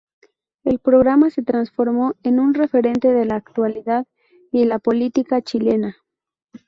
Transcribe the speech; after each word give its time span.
El 0.63 0.79
programa 0.79 1.29
se 1.29 1.43
transformó 1.43 2.15
en 2.23 2.39
un 2.39 2.55
referente 2.55 3.13
de 3.13 3.23
la 3.25 3.35
actualidad 3.35 4.07
y 4.51 4.65
la 4.65 4.79
política 4.79 5.43
chilena. 5.43 5.95